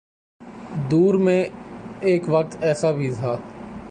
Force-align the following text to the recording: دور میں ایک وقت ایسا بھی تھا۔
دور 0.91 1.13
میں 1.13 1.43
ایک 2.01 2.23
وقت 2.27 2.57
ایسا 2.61 2.91
بھی 2.91 3.11
تھا۔ 3.19 3.37